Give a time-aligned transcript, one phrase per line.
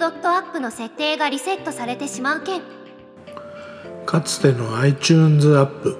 [0.00, 2.62] ドットアップの設定がリセットされてしまう件。
[4.06, 5.98] かつての iTunes アップ。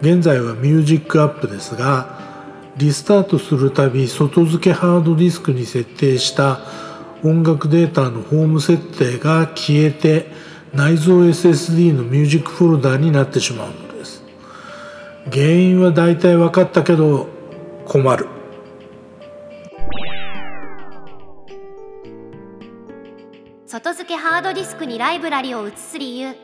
[0.00, 2.18] 現在はミュージックアップですが
[2.76, 6.60] リスタートするたび外付けハードディスクに設定した
[7.24, 10.26] 音楽データのホーム設定が消えて
[10.72, 14.22] 内蔵 SSD のミュージックフォルダになってしまうのです。
[15.32, 17.26] 原因は大体分かったけど
[17.86, 18.35] 困る。
[23.76, 26.34] 外付けハードディスクにライブラリを移す理由。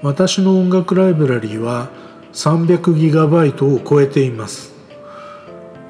[0.00, 1.90] 私の音楽ライブラリは
[2.32, 4.72] 300GB を超えています。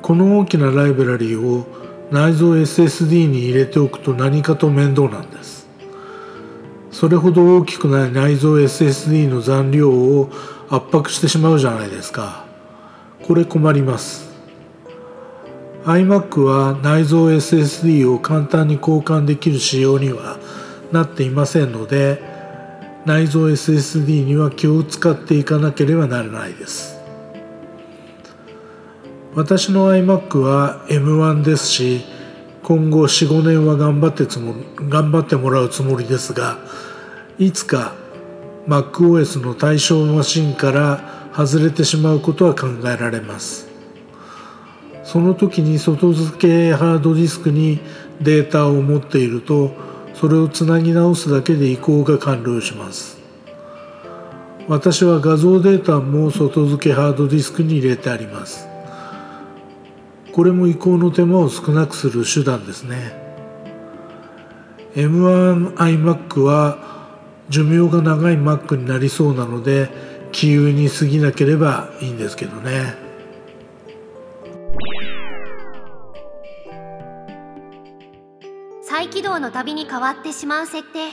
[0.00, 1.66] この大きなライブラリを
[2.10, 5.68] 内蔵 SSD に入れておくと何かと面倒なんです。
[6.90, 10.30] それほど大きくない内蔵 SSD の残量を
[10.70, 12.46] 圧迫してしまうじゃないですか。
[13.22, 14.31] これ困ります。
[15.84, 20.38] iMac は内蔵 SSD を簡単に交換できる仕様には
[20.92, 22.22] なっていませんので
[23.04, 27.00] 内蔵 SSD には気を使っていかなければならないです。
[29.34, 32.04] 私の iMac は M1 ですし
[32.62, 34.54] 今後45年は頑張ってつも
[34.88, 36.58] 頑張ってもらうつもりですが
[37.38, 37.94] いつか
[38.68, 43.71] MacOS の対象マシンから外れてしまうことは考えられます。
[45.04, 47.80] その時に外付けハードディスクに
[48.20, 49.72] データを持っていると
[50.14, 53.18] それをつなぎ直すだけで移行が完了します。
[54.68, 58.68] 私は画像データも外付けハードディスクに入れてあります。
[60.32, 63.20] これも移行の手間を少なくする手段ですね。
[64.94, 66.78] M1iMac は
[67.48, 69.90] 寿命が長い Mac になりそうなので
[70.30, 73.11] 気有に過ぎなければいいんですけどね。
[78.82, 81.08] 再起動のたびに変わってしまう設定。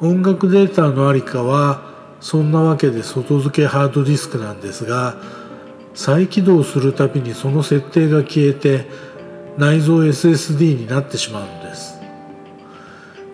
[0.00, 1.82] 音楽データのありかは
[2.20, 5.16] そんなわけで外付けハードディスクなんですが
[5.94, 8.86] 再起動するたびにその設定が消えて
[9.58, 11.98] 内蔵 SSD になってしまうんです。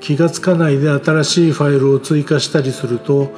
[0.01, 3.33] 気がつかないで新しいファイルを追加したりすると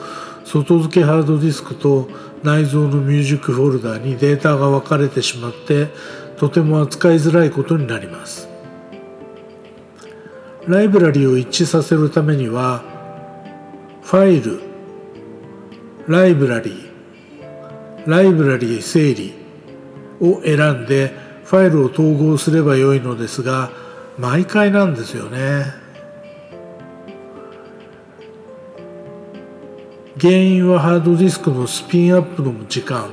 [0.44, 2.08] 外付けハードディスクと
[2.43, 5.88] 内蔵のミュージックフォルダにデータが分かれてしまって
[6.38, 8.49] とても扱いづらいことになります。
[10.66, 12.82] ライブラリを一致させるためには
[14.03, 14.60] ファイル
[16.06, 19.34] ライブラリーライブラリー整理
[20.20, 23.70] を選んでファイルを統合すればよいのですが
[24.19, 25.88] 毎回なんですよね。
[30.20, 33.08] 原因はハードディスクのスピンアップの時間。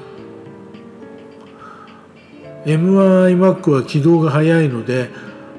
[2.65, 5.11] M1iMac は起動が早いので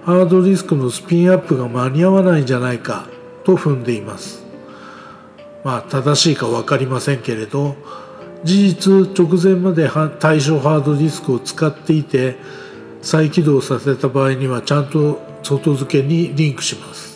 [0.04, 3.06] ハードディスクのスピンアップが間に合わないんじゃないか
[3.44, 4.44] と踏んでいます。
[5.62, 7.76] まあ正しいか分かりませんけれど
[8.42, 12.38] 事実直前まで対象ハードディスクを使っていて
[13.02, 17.15] 再起動させた場合にはちゃんと外付けにリンクします。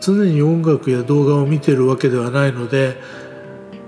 [0.00, 2.96] 常に音楽や動画を見てるわけではないので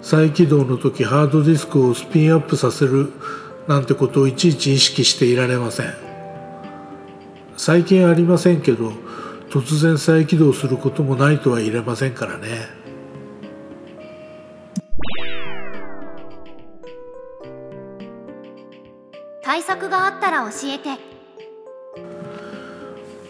[0.03, 3.12] 再起動の時ハードディスクをスピンアップさせる
[3.69, 5.94] なんてことをいちいち意識していられません。
[7.56, 8.91] 最近ありませんけど
[9.50, 12.81] 突然再起動することもないとは言えませんからね。
[19.42, 21.09] 対策があったら教えて。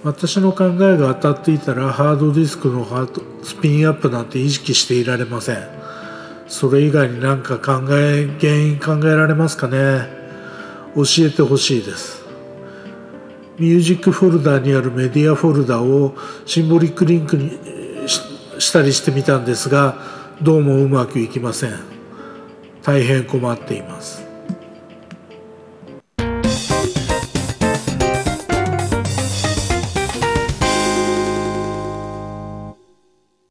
[0.02, 5.58] 私の考えが当たっていたらハードディスクのハードスピンアップなんて意識していられません。
[6.48, 10.08] それ以外に何か考え原因考えられますかね？
[10.96, 12.24] 教えてほしいです。
[13.58, 17.58] ミュージックフォルダにあるメディアフォルダをシンボリックリンクに
[18.58, 19.98] したりしてみたんですが
[20.40, 21.78] どうもうまくいきません。
[22.82, 24.19] 大変困っています。